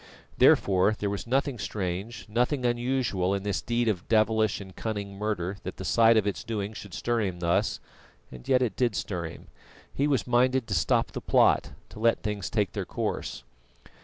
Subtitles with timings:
[0.39, 5.57] Therefore there was nothing strange, nothing unusual in this deed of devilish and cunning murder
[5.61, 7.79] that the sight of its doing should stir him thus,
[8.31, 9.49] and yet it did stir him.
[9.93, 13.43] He was minded to stop the plot, to let things take their course.